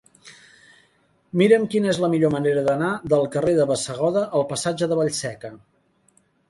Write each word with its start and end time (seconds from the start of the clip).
Mira'm 1.41 1.67
quina 1.75 1.91
és 1.93 1.99
la 2.05 2.09
millor 2.15 2.33
manera 2.37 2.65
d'anar 2.69 2.89
del 3.15 3.31
carrer 3.37 3.57
de 3.61 3.69
Bassegoda 3.75 4.27
al 4.41 4.49
passatge 4.55 4.93
de 4.95 5.01
Vallseca. 5.03 5.59